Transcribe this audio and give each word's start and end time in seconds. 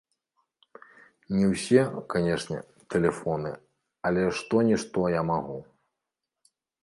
Не 1.41 1.45
ўсе, 1.51 1.81
канечне, 2.13 2.57
тэлефоны, 2.95 3.51
але 4.11 4.21
што-нішто 4.37 4.99
я 5.19 5.27
магу. 5.31 5.59